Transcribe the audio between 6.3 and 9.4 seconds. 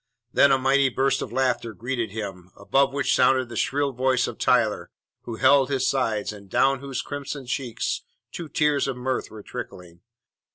and down whose crimson cheeks two tears of mirth